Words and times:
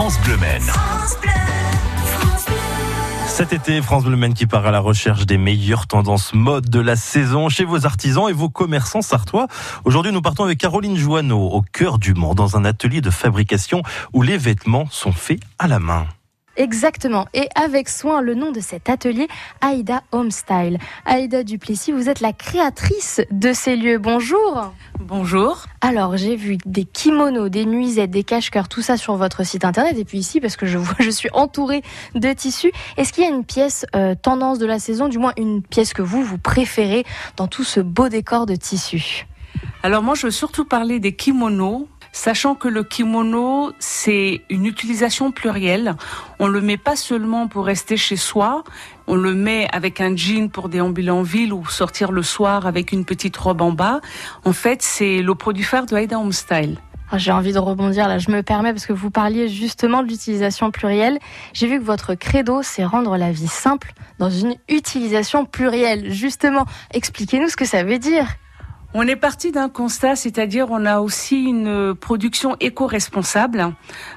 France 0.00 0.18
Bleu 0.22 0.38
Maine. 0.38 0.62
Cet 3.26 3.52
été, 3.52 3.82
France 3.82 4.04
Bleu 4.04 4.16
Maine 4.16 4.32
qui 4.32 4.46
part 4.46 4.64
à 4.64 4.70
la 4.70 4.80
recherche 4.80 5.26
des 5.26 5.36
meilleures 5.36 5.86
tendances 5.86 6.32
mode 6.32 6.70
de 6.70 6.80
la 6.80 6.96
saison 6.96 7.50
chez 7.50 7.66
vos 7.66 7.84
artisans 7.84 8.26
et 8.30 8.32
vos 8.32 8.48
commerçants 8.48 9.02
sartois. 9.02 9.46
Aujourd'hui, 9.84 10.10
nous 10.10 10.22
partons 10.22 10.44
avec 10.44 10.56
Caroline 10.56 10.96
Joanneau 10.96 11.50
au 11.50 11.60
cœur 11.60 11.98
du 11.98 12.14
Mans 12.14 12.34
dans 12.34 12.56
un 12.56 12.64
atelier 12.64 13.02
de 13.02 13.10
fabrication 13.10 13.82
où 14.14 14.22
les 14.22 14.38
vêtements 14.38 14.86
sont 14.90 15.12
faits 15.12 15.40
à 15.58 15.68
la 15.68 15.78
main. 15.78 16.06
Exactement. 16.60 17.24
Et 17.32 17.48
avec 17.54 17.88
soin, 17.88 18.20
le 18.20 18.34
nom 18.34 18.52
de 18.52 18.60
cet 18.60 18.90
atelier, 18.90 19.28
Aïda 19.62 20.02
Homestyle. 20.12 20.78
Aïda 21.06 21.42
Duplessis, 21.42 21.90
vous 21.90 22.10
êtes 22.10 22.20
la 22.20 22.34
créatrice 22.34 23.22
de 23.30 23.54
ces 23.54 23.76
lieux. 23.76 23.96
Bonjour. 23.96 24.70
Bonjour. 24.98 25.64
Alors, 25.80 26.18
j'ai 26.18 26.36
vu 26.36 26.58
des 26.66 26.84
kimonos, 26.84 27.48
des 27.48 27.64
nuisettes, 27.64 28.10
des 28.10 28.24
cache-cœurs, 28.24 28.68
tout 28.68 28.82
ça 28.82 28.98
sur 28.98 29.16
votre 29.16 29.42
site 29.42 29.64
internet. 29.64 29.96
Et 29.96 30.04
puis 30.04 30.18
ici, 30.18 30.38
parce 30.38 30.56
que 30.56 30.66
je 30.66 30.76
vois, 30.76 30.96
je 30.98 31.08
suis 31.08 31.30
entourée 31.32 31.80
de 32.14 32.30
tissus. 32.34 32.72
Est-ce 32.98 33.14
qu'il 33.14 33.24
y 33.24 33.26
a 33.26 33.30
une 33.30 33.46
pièce 33.46 33.86
euh, 33.96 34.14
tendance 34.14 34.58
de 34.58 34.66
la 34.66 34.78
saison, 34.78 35.08
du 35.08 35.16
moins 35.16 35.32
une 35.38 35.62
pièce 35.62 35.94
que 35.94 36.02
vous, 36.02 36.22
vous 36.22 36.36
préférez 36.36 37.06
dans 37.38 37.46
tout 37.46 37.64
ce 37.64 37.80
beau 37.80 38.10
décor 38.10 38.44
de 38.44 38.54
tissus? 38.54 39.26
Alors 39.82 40.02
moi, 40.02 40.14
je 40.14 40.26
veux 40.26 40.30
surtout 40.30 40.66
parler 40.66 41.00
des 41.00 41.16
kimonos 41.16 41.88
sachant 42.12 42.54
que 42.54 42.68
le 42.68 42.84
kimono, 42.84 43.72
c'est 43.78 44.42
une 44.50 44.66
utilisation 44.66 45.32
plurielle. 45.32 45.96
On 46.38 46.46
le 46.46 46.60
met 46.60 46.76
pas 46.76 46.96
seulement 46.96 47.48
pour 47.48 47.66
rester 47.66 47.96
chez 47.96 48.16
soi, 48.16 48.64
on 49.06 49.14
le 49.14 49.34
met 49.34 49.68
avec 49.72 50.00
un 50.00 50.14
jean 50.16 50.48
pour 50.50 50.68
déambuler 50.68 51.10
en 51.10 51.22
ville 51.22 51.52
ou 51.52 51.66
sortir 51.66 52.12
le 52.12 52.22
soir 52.22 52.66
avec 52.66 52.92
une 52.92 53.04
petite 53.04 53.36
robe 53.36 53.62
en 53.62 53.72
bas. 53.72 54.00
En 54.44 54.52
fait, 54.52 54.82
c'est 54.82 55.22
le 55.22 55.34
produit 55.34 55.64
phare 55.64 55.86
de 55.86 55.96
Haida 55.96 56.18
Home 56.18 56.32
Style. 56.32 56.78
Ah, 57.12 57.18
j'ai 57.18 57.32
envie 57.32 57.52
de 57.52 57.58
rebondir 57.58 58.06
là, 58.06 58.18
je 58.18 58.30
me 58.30 58.40
permets 58.44 58.72
parce 58.72 58.86
que 58.86 58.92
vous 58.92 59.10
parliez 59.10 59.48
justement 59.48 60.04
de 60.04 60.08
l'utilisation 60.08 60.70
plurielle. 60.70 61.18
J'ai 61.52 61.66
vu 61.66 61.80
que 61.80 61.84
votre 61.84 62.14
credo, 62.14 62.62
c'est 62.62 62.84
rendre 62.84 63.16
la 63.16 63.32
vie 63.32 63.48
simple 63.48 63.94
dans 64.20 64.30
une 64.30 64.54
utilisation 64.68 65.44
plurielle. 65.44 66.12
Justement, 66.12 66.66
expliquez-nous 66.94 67.48
ce 67.48 67.56
que 67.56 67.64
ça 67.64 67.82
veut 67.82 67.98
dire. 67.98 68.26
On 68.92 69.06
est 69.06 69.14
parti 69.14 69.52
d'un 69.52 69.68
constat, 69.68 70.16
c'est-à-dire 70.16 70.66
on 70.70 70.84
a 70.84 70.98
aussi 70.98 71.44
une 71.44 71.94
production 71.94 72.56
éco-responsable. 72.58 73.72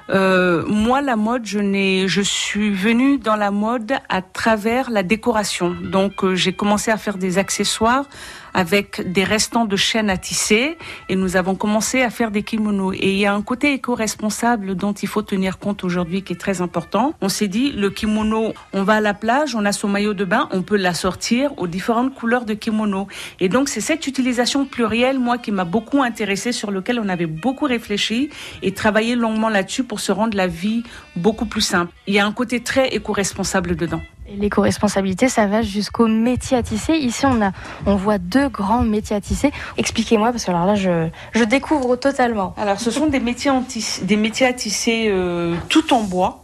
Euh, 0.10 0.66
moi, 0.66 1.02
la 1.02 1.16
mode, 1.16 1.46
je 1.46 2.22
suis 2.24 2.72
venue 2.72 3.20
dans 3.20 3.36
la 3.36 3.52
mode 3.52 3.94
à 4.10 4.24
travers 4.24 4.90
la 4.90 5.04
décoration. 5.04 5.76
Donc, 5.92 6.24
euh, 6.24 6.34
j'ai 6.34 6.54
commencé 6.54 6.90
à 6.90 6.98
faire 6.98 7.20
des 7.20 7.38
accessoires 7.38 8.06
avec 8.54 9.12
des 9.12 9.24
restants 9.24 9.66
de 9.66 9.76
chaînes 9.76 10.10
à 10.10 10.18
tisser 10.18 10.78
et 11.10 11.16
nous 11.16 11.36
avons 11.38 11.56
commencé 11.56 12.02
à 12.02 12.10
faire 12.10 12.32
des 12.32 12.44
kimonos. 12.44 12.94
Et 12.94 13.12
il 13.12 13.18
y 13.18 13.26
a 13.26 13.34
un 13.34 13.42
côté 13.42 13.74
éco-responsable 13.74 14.76
dont 14.76 14.94
il 14.94 15.08
faut 15.08 15.22
tenir 15.22 15.60
compte 15.60 15.84
aujourd'hui 15.84 16.22
qui 16.22 16.34
est 16.34 16.38
très 16.38 16.62
important. 16.62 17.14
On 17.22 17.30
s'est 17.30 17.48
dit, 17.48 17.72
le 17.72 17.90
kimono, 17.90 18.54
on 18.74 18.84
va 18.84 18.96
à 18.96 19.02
la 19.02 19.14
plage, 19.14 19.56
on 19.56 19.66
a 19.66 19.72
son 19.72 19.88
maillot 19.88 20.14
de 20.14 20.26
bain, 20.26 20.48
on 20.52 20.62
peut 20.62 20.78
l'assortir 20.78 21.52
aux 21.58 21.68
différentes 21.68 22.14
couleurs 22.14 22.46
de 22.46 22.54
kimono. 22.54 23.08
Et 23.40 23.50
donc, 23.50 23.70
c'est 23.70 23.82
cette 23.82 24.08
utilisation 24.08 24.66
plurielle, 24.66 25.20
moi, 25.20 25.38
qui 25.38 25.52
m'a 25.52 25.66
beaucoup 25.66 26.02
intéressée, 26.02 26.52
sur 26.52 26.72
lequel 26.72 27.00
on 27.00 27.10
avait 27.10 27.26
beaucoup 27.26 27.66
réfléchi 27.66 28.30
et 28.62 28.74
travaillé 28.74 29.16
longuement 29.16 29.50
là-dessus 29.50 29.84
pour 29.84 30.00
se 30.00 30.12
rendre 30.12 30.38
la 30.38 30.48
vie 30.48 30.84
beaucoup 31.16 31.46
plus 31.46 31.62
simple. 31.62 31.92
Il 32.08 32.14
y 32.14 32.20
a 32.20 32.26
un 32.26 32.32
côté 32.32 32.62
très 32.62 32.90
éco-responsable 32.90 33.76
dedans. 33.76 34.02
L'éco-responsabilité, 34.30 35.28
ça 35.28 35.48
va 35.48 35.62
jusqu'au 35.62 36.08
métier 36.08 36.58
à 36.58 36.64
tisser. 36.64 36.94
Ici, 36.94 37.26
on, 37.26 37.42
a, 37.42 37.52
on 37.86 37.96
voit 37.96 38.18
deux 38.18 38.48
grands 38.48 38.82
métiers 38.84 39.16
à 39.16 39.22
tisser. 39.22 39.52
Expliquez-moi, 39.78 40.32
parce 40.32 40.46
que 40.46 40.52
alors 40.52 40.66
là, 40.66 40.76
je, 40.76 41.08
je 41.34 41.44
découvre 41.44 41.96
totalement. 41.98 42.54
Alors, 42.58 42.80
ce 42.80 42.90
sont 42.90 43.08
des 43.08 43.20
métiers, 43.20 43.52
en 43.52 43.64
des 44.04 44.16
métiers 44.16 44.48
à 44.48 44.54
tisser 44.54 45.08
euh, 45.08 45.56
tout 45.70 45.94
en 45.94 46.04
bois. 46.04 46.44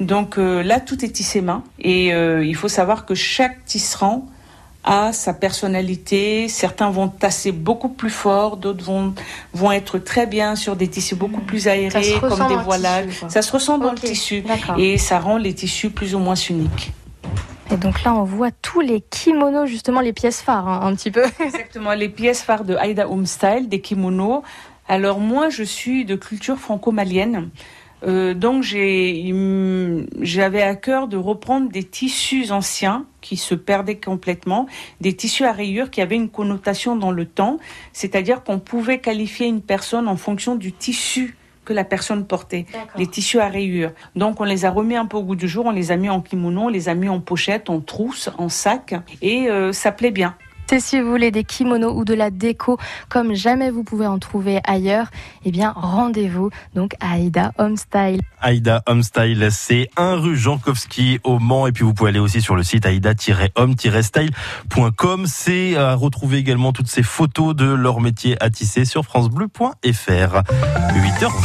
Donc 0.00 0.38
euh, 0.38 0.62
là, 0.62 0.80
tout 0.80 1.04
est 1.04 1.08
tissé 1.10 1.40
main. 1.40 1.62
Et 1.78 2.14
euh, 2.14 2.44
il 2.44 2.54
faut 2.54 2.68
savoir 2.68 3.04
que 3.04 3.14
chaque 3.14 3.64
tisserand 3.64 4.26
a 4.84 5.12
sa 5.12 5.34
personnalité. 5.34 6.48
Certains 6.48 6.90
vont 6.90 7.08
tasser 7.08 7.52
beaucoup 7.52 7.88
plus 7.88 8.10
fort, 8.10 8.56
d'autres 8.56 8.84
vont, 8.84 9.14
vont 9.52 9.72
être 9.72 9.98
très 9.98 10.26
bien 10.26 10.56
sur 10.56 10.76
des 10.76 10.88
tissus 10.88 11.16
beaucoup 11.16 11.40
plus 11.40 11.68
aérés, 11.68 12.14
comme 12.20 12.48
des 12.48 12.56
voilages. 12.56 13.24
ça 13.28 13.42
se 13.42 13.52
ressent 13.52 13.78
dans 13.78 13.90
le 13.90 13.98
tissu. 13.98 14.44
Et 14.78 14.96
ça 14.98 15.18
rend 15.18 15.36
les 15.36 15.54
tissus 15.54 15.90
plus 15.90 16.14
ou 16.14 16.20
moins 16.20 16.36
uniques. 16.36 16.92
Et 17.70 17.76
donc 17.76 18.02
là, 18.02 18.14
on 18.14 18.24
voit 18.24 18.50
tous 18.50 18.80
les 18.80 19.02
kimonos, 19.02 19.66
justement 19.66 20.00
les 20.00 20.14
pièces 20.14 20.40
phares, 20.40 20.68
hein, 20.68 20.80
un 20.84 20.94
petit 20.94 21.10
peu. 21.10 21.24
Exactement, 21.40 21.92
les 21.92 22.08
pièces 22.08 22.42
phares 22.42 22.64
de 22.64 22.74
Aida 22.74 23.08
Home 23.08 23.26
Style, 23.26 23.68
des 23.68 23.80
kimonos. 23.80 24.42
Alors 24.88 25.20
moi, 25.20 25.50
je 25.50 25.62
suis 25.62 26.06
de 26.06 26.16
culture 26.16 26.56
franco-malienne. 26.56 27.50
Euh, 28.04 28.32
donc 28.32 28.62
j'avais 28.62 30.62
à 30.62 30.76
cœur 30.76 31.08
de 31.08 31.16
reprendre 31.16 31.68
des 31.68 31.82
tissus 31.82 32.52
anciens 32.52 33.06
qui 33.20 33.36
se 33.36 33.56
perdaient 33.56 33.98
complètement, 33.98 34.66
des 35.00 35.16
tissus 35.16 35.44
à 35.44 35.52
rayures 35.52 35.90
qui 35.90 36.00
avaient 36.00 36.14
une 36.14 36.30
connotation 36.30 36.94
dans 36.94 37.10
le 37.10 37.26
temps, 37.26 37.58
c'est-à-dire 37.92 38.44
qu'on 38.44 38.60
pouvait 38.60 39.00
qualifier 39.00 39.48
une 39.48 39.62
personne 39.62 40.06
en 40.06 40.16
fonction 40.16 40.54
du 40.54 40.72
tissu 40.72 41.36
que 41.68 41.74
la 41.74 41.84
personne 41.84 42.24
portait, 42.24 42.64
les 42.96 43.06
tissus 43.06 43.40
à 43.40 43.48
rayures. 43.48 43.92
Donc 44.16 44.40
on 44.40 44.44
les 44.44 44.64
a 44.64 44.70
remis 44.70 44.96
un 44.96 45.04
peu 45.04 45.18
au 45.18 45.22
goût 45.22 45.36
du 45.36 45.46
jour, 45.46 45.66
on 45.66 45.70
les 45.70 45.92
a 45.92 45.96
mis 45.96 46.08
en 46.08 46.22
kimono, 46.22 46.62
on 46.62 46.68
les 46.68 46.88
a 46.88 46.94
mis 46.94 47.10
en 47.10 47.20
pochette, 47.20 47.68
en 47.68 47.80
trousse, 47.80 48.30
en 48.38 48.48
sac, 48.48 48.94
et 49.20 49.50
euh, 49.50 49.74
ça 49.74 49.92
plaît 49.92 50.10
bien. 50.10 50.34
Si 50.78 51.00
vous 51.00 51.10
voulez 51.10 51.30
des 51.30 51.44
kimonos 51.44 51.96
ou 51.96 52.04
de 52.04 52.12
la 52.12 52.30
déco 52.30 52.76
comme 53.08 53.32
jamais 53.34 53.70
vous 53.70 53.84
pouvez 53.84 54.06
en 54.06 54.18
trouver 54.18 54.60
ailleurs, 54.64 55.06
eh 55.46 55.50
bien 55.50 55.72
rendez-vous 55.74 56.50
donc 56.74 56.92
à 57.00 57.12
Aïda 57.12 57.52
Homestyle. 57.56 58.20
Aïda 58.40 58.82
Homestyle, 58.86 59.48
c'est 59.50 59.88
un 59.96 60.16
rue 60.16 60.36
Jankowski 60.36 61.20
au 61.24 61.38
Mans 61.38 61.66
et 61.66 61.72
puis 61.72 61.84
vous 61.84 61.94
pouvez 61.94 62.10
aller 62.10 62.18
aussi 62.18 62.42
sur 62.42 62.54
le 62.54 62.62
site 62.62 62.84
aïda-home-style.com. 62.84 65.26
C'est 65.26 65.74
à 65.76 65.94
retrouver 65.94 66.36
également 66.36 66.72
toutes 66.72 66.88
ces 66.88 67.02
photos 67.02 67.56
de 67.56 67.64
leur 67.64 68.02
métier 68.02 68.36
à 68.40 68.50
tisser 68.50 68.84
sur 68.84 69.04
francebleu.fr. 69.04 69.72
8h 69.82 71.32